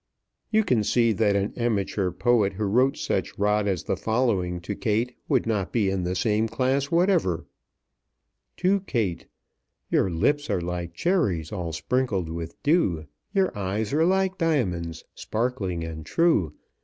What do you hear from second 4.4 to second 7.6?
to Kate would not be in the same class whatever: